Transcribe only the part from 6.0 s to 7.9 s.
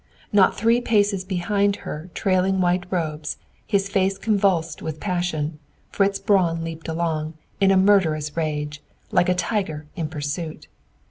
Braun leaped along, in a